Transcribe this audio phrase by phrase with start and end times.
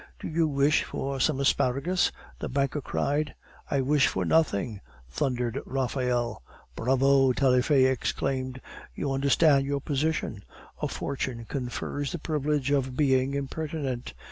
[0.19, 3.35] "Do you wish for some asparagus?" the banker cried.
[3.69, 6.41] "I wish for nothing!" thundered Raphael.
[6.75, 8.61] "Bravo!" Taillefer exclaimed;
[8.95, 10.43] "you understand your position;
[10.81, 14.15] a fortune confers the privilege of being impertinent.